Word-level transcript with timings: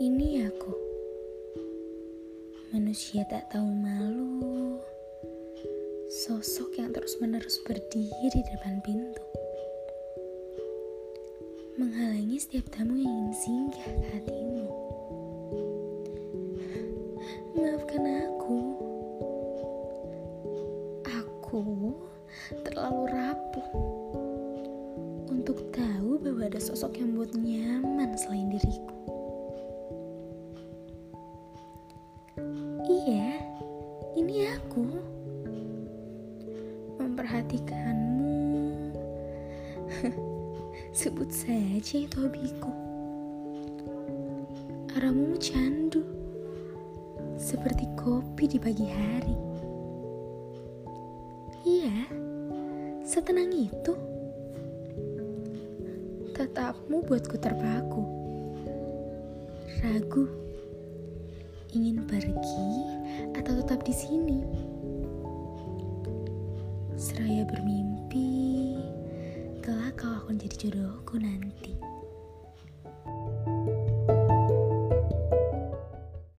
Ini 0.00 0.48
aku, 0.48 0.72
manusia 2.72 3.20
tak 3.28 3.52
tahu 3.52 3.68
malu, 3.68 4.80
sosok 6.08 6.80
yang 6.80 6.88
terus-menerus 6.96 7.60
berdiri 7.68 8.32
di 8.32 8.40
depan 8.48 8.80
pintu, 8.80 9.20
menghalangi 11.76 12.40
setiap 12.40 12.72
tamu 12.72 12.96
yang 12.96 13.12
ingin 13.12 13.36
singgah 13.44 13.92
ke 13.92 14.06
hatimu. 14.16 14.72
Maafkan 17.60 18.04
aku, 18.24 18.58
aku 21.04 21.60
terlalu 22.64 23.04
rapuh 23.04 23.68
untuk 25.28 25.60
tahu 25.76 26.16
bahwa 26.24 26.48
ada 26.48 26.56
sosok 26.56 26.96
yang 26.96 27.12
buat 27.12 27.36
nyaman 27.36 28.16
selain 28.16 28.48
diriku. 28.48 29.19
Iya, 32.90 33.38
ini 34.18 34.50
aku. 34.50 34.82
Memperhatikanmu. 36.98 38.90
Sebut 41.00 41.30
saja 41.30 41.96
itu 42.02 42.16
hobiku. 42.18 42.72
Arahmu 44.98 45.38
candu. 45.38 46.02
Seperti 47.40 47.88
kopi 47.96 48.44
di 48.50 48.58
pagi 48.60 48.86
hari. 48.90 49.36
Iya, 51.64 52.10
setenang 53.06 53.54
itu. 53.54 53.94
Tetapmu 56.34 57.04
buatku 57.04 57.36
terpaku. 57.38 58.02
Ragu 59.80 60.49
ingin 61.74 62.02
pergi 62.06 62.70
atau 63.38 63.52
tetap 63.62 63.82
di 63.86 63.94
sini. 63.94 64.40
Seraya 67.00 67.48
bermimpi, 67.48 68.76
kelak 69.64 69.98
kau 69.98 70.10
akan 70.10 70.36
jadi 70.36 70.68
jodohku 70.68 71.16
nanti. 71.16 71.89